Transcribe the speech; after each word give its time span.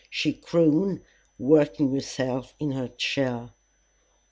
she 0.09 0.33
crooned, 0.33 0.99
working 1.37 1.93
herself 1.93 2.55
in 2.57 2.71
her 2.71 2.87
chair. 2.87 3.51